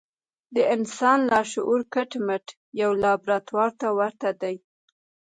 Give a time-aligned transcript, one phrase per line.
[0.55, 2.45] د انسان لاشعور کټ مټ
[2.81, 4.55] يوې لابراتوار ته ورته دی.